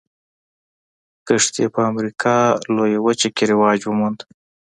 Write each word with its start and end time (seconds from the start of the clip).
کښت 1.27 1.53
یې 1.61 1.67
په 1.75 1.81
امریکا 1.91 2.37
لویه 2.75 2.99
وچه 3.05 3.29
کې 3.35 3.43
رواج 3.51 3.79
وموند. 3.85 4.19